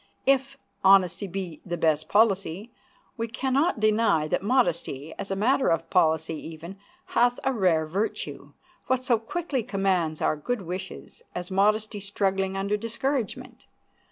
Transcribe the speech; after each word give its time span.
If 0.25 0.57
"honesty 0.83 1.27
be 1.27 1.61
the 1.63 1.77
best 1.77 2.09
policy," 2.09 2.71
we 3.17 3.27
can 3.27 3.53
not 3.53 3.79
deny 3.79 4.27
that 4.29 4.41
modesty, 4.41 5.13
as 5.19 5.29
a 5.29 5.35
matter 5.35 5.67
of 5.67 5.87
policy 5.91 6.33
even, 6.47 6.77
hath 7.13 7.39
a 7.43 7.53
rare 7.53 7.85
virtue. 7.85 8.53
What 8.87 9.05
so 9.05 9.19
quickly 9.19 9.61
commands 9.61 10.19
our 10.19 10.35
good 10.35 10.63
wishes 10.63 11.21
as 11.35 11.51
modesty 11.51 11.99
struggling 11.99 12.57
under 12.57 12.77
discouragement? 12.77 13.67